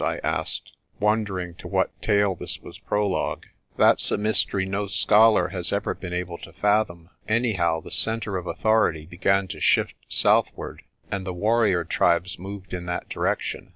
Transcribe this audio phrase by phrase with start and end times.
[0.03, 3.45] I asked, wondering to what tale this was prologue.
[3.77, 7.11] "That's a mystery no scholar has ever been able to fathom.
[7.27, 12.87] Anyhow, the centre of authority began to shift southward, and the warrior tribes moved in
[12.87, 13.69] that direction.